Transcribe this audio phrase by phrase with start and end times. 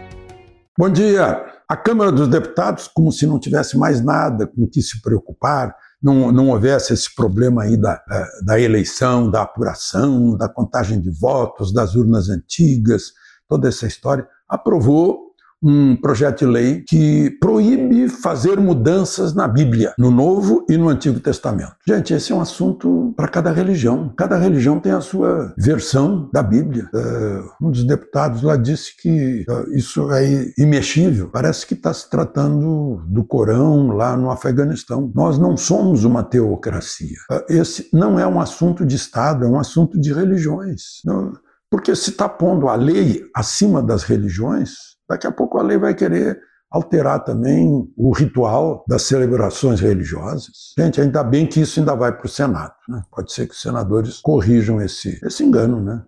[0.77, 1.47] Bom dia!
[1.69, 5.73] A Câmara dos Deputados, como se não tivesse mais nada com que se preocupar,
[6.03, 8.03] não, não houvesse esse problema aí da,
[8.45, 13.13] da eleição, da apuração, da contagem de votos, das urnas antigas,
[13.49, 15.25] toda essa história, aprovou
[15.65, 21.19] um projeto de lei que proíbe fazer mudanças na Bíblia, no Novo e no Antigo
[21.19, 21.75] Testamento.
[21.89, 24.13] Gente, esse é um assunto para cada religião.
[24.15, 26.91] Cada religião tem a sua versão da Bíblia.
[26.93, 31.31] Uh, um dos deputados lá disse que isso é imexível.
[31.33, 35.11] Parece que está se tratando do Corão lá no Afeganistão.
[35.15, 37.17] Nós não somos uma teocracia.
[37.49, 41.01] Esse não é um assunto de Estado, é um assunto de religiões.
[41.07, 41.33] Não,
[41.75, 44.75] porque se está pondo a lei acima das religiões,
[45.09, 46.39] daqui a pouco a lei vai querer
[46.71, 50.73] alterar também o ritual das celebrações religiosas.
[50.79, 52.73] Gente, ainda bem que isso ainda vai para o Senado.
[52.89, 53.03] Né?
[53.11, 55.83] Pode ser que os senadores corrijam esse, esse engano.
[55.83, 56.01] Né?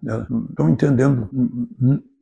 [0.50, 1.28] Estão entendendo,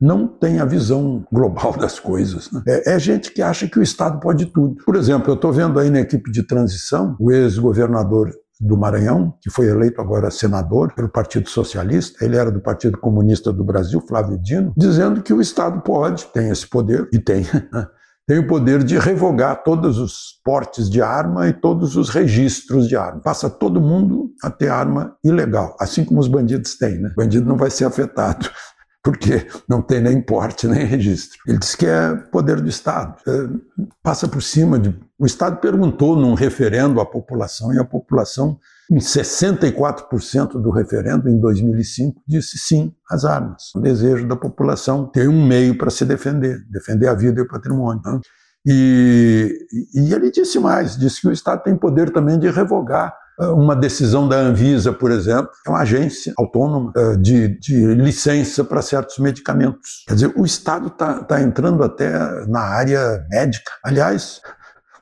[0.01, 2.51] não tem a visão global das coisas.
[2.51, 2.63] Né?
[2.67, 4.75] É, é, gente que acha que o Estado pode tudo.
[4.83, 9.49] Por exemplo, eu estou vendo aí na equipe de transição o ex-governador do Maranhão, que
[9.49, 14.37] foi eleito agora senador pelo Partido Socialista, ele era do Partido Comunista do Brasil, Flávio
[14.37, 17.45] Dino, dizendo que o Estado pode, tem esse poder, e tem,
[18.27, 22.95] tem o poder de revogar todos os portes de arma e todos os registros de
[22.95, 23.21] arma.
[23.21, 26.99] Passa todo mundo a ter arma ilegal, assim como os bandidos têm.
[26.99, 27.09] Né?
[27.09, 28.49] O bandido não vai ser afetado
[29.03, 31.37] porque não tem nem porte nem registro.
[31.45, 33.15] Ele diz que é poder do Estado.
[33.27, 34.97] É, passa por cima de.
[35.17, 38.59] O Estado perguntou num referendo à população e a população,
[38.91, 43.73] em 64% do referendo em 2005, disse sim às armas.
[43.75, 47.47] O desejo da população ter um meio para se defender, defender a vida e o
[47.47, 48.01] patrimônio.
[48.05, 48.19] Né?
[48.65, 49.57] E,
[49.93, 54.27] e ele disse mais: disse que o Estado tem poder também de revogar uma decisão
[54.27, 60.03] da Anvisa, por exemplo, é uma agência autônoma eh, de, de licença para certos medicamentos.
[60.07, 62.11] Quer dizer, o Estado está tá entrando até
[62.47, 63.71] na área médica.
[63.83, 64.39] Aliás,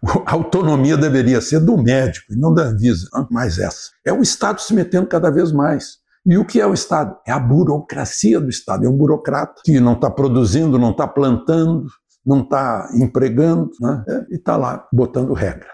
[0.25, 3.91] a autonomia deveria ser do médico e não da Anvisa, mais essa.
[4.05, 6.03] É o Estado se metendo cada vez mais.
[6.25, 7.17] E o que é o Estado?
[7.27, 8.85] É a burocracia do Estado.
[8.85, 11.87] É um burocrata que não está produzindo, não está plantando,
[12.25, 14.03] não está empregando, né?
[14.29, 15.67] e está lá botando regra.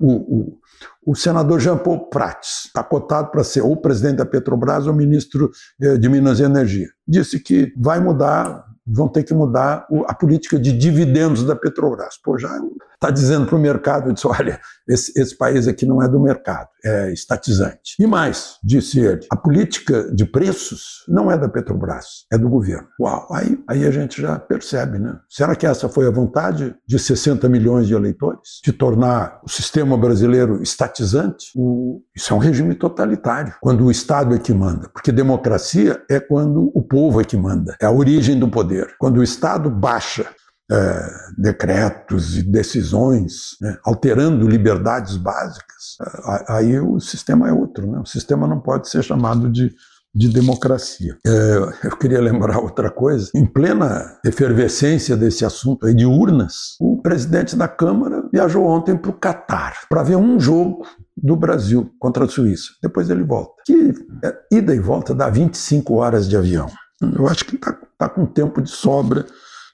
[0.00, 0.58] O, o,
[1.04, 5.50] o senador Jean Paul Prats está cotado para ser ou presidente da Petrobras ou ministro
[5.80, 6.88] eh, de Minas e Energia.
[7.06, 12.16] Disse que vai mudar, vão ter que mudar a política de dividendos da Petrobras.
[12.22, 12.48] Pô, já
[12.96, 16.68] está dizendo para o mercado, disse, olha, esse, esse, país aqui não é do mercado,
[16.84, 17.94] é estatizante.
[17.98, 22.88] E mais, disse ele, a política de preços não é da Petrobras, é do governo.
[23.00, 25.18] Uau, aí, aí a gente já percebe, né?
[25.28, 28.60] Será que essa foi a vontade de 60 milhões de eleitores?
[28.64, 31.50] De tornar o sistema brasileiro estatizante?
[31.54, 34.88] O, isso é um regime totalitário, quando o Estado é que manda.
[34.88, 38.94] Porque democracia é quando o povo é que manda, é a origem do poder.
[38.98, 40.26] Quando o Estado baixa
[40.70, 47.90] é, decretos e decisões, né, alterando liberdades básicas, é, aí o sistema é outro.
[47.90, 47.98] Né?
[47.98, 49.72] O sistema não pode ser chamado de,
[50.14, 51.16] de democracia.
[51.24, 53.30] É, eu queria lembrar outra coisa.
[53.34, 59.14] Em plena efervescência desse assunto de urnas, o presidente da Câmara viajou ontem para o
[59.14, 60.84] Catar para ver um jogo
[61.16, 62.72] do Brasil contra a Suíça.
[62.82, 63.52] Depois ele volta.
[63.64, 63.94] Que
[64.24, 66.66] é, ida e volta dá 25 horas de avião.
[67.00, 69.26] Eu acho que está tá com tempo de sobra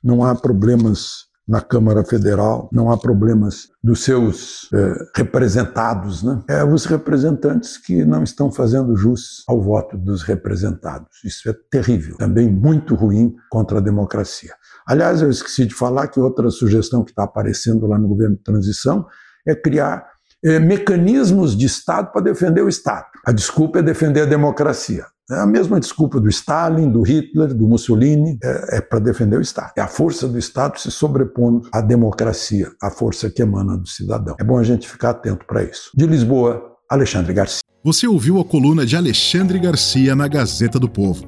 [0.02, 6.40] não há problemas na Câmara Federal, não há problemas dos seus é, representados, né?
[6.48, 11.22] É os representantes que não estão fazendo jus ao voto dos representados.
[11.24, 14.54] Isso é terrível, também muito ruim contra a democracia.
[14.86, 18.42] Aliás, eu esqueci de falar que outra sugestão que está aparecendo lá no governo de
[18.42, 19.06] transição
[19.46, 20.11] é criar
[20.44, 23.06] é, mecanismos de Estado para defender o Estado.
[23.24, 25.06] A desculpa é defender a democracia.
[25.30, 29.40] É a mesma desculpa do Stalin, do Hitler, do Mussolini, é, é para defender o
[29.40, 29.72] Estado.
[29.76, 34.36] É a força do Estado se sobrepondo à democracia, à força que emana do cidadão.
[34.38, 35.90] É bom a gente ficar atento para isso.
[35.94, 37.62] De Lisboa, Alexandre Garcia.
[37.84, 41.24] Você ouviu a coluna de Alexandre Garcia na Gazeta do Povo.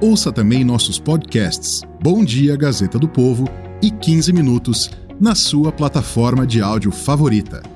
[0.00, 3.44] Ouça também nossos podcasts Bom Dia Gazeta do Povo
[3.82, 7.75] e 15 Minutos na sua plataforma de áudio favorita.